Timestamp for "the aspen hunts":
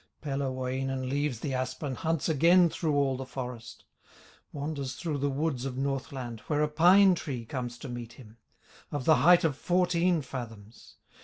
1.41-2.27